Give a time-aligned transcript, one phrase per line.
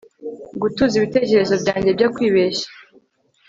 [0.61, 2.67] gutuza ibitekerezo byanjye byo kwibeshya